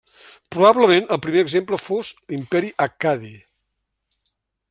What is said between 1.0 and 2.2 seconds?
el primer exemple fos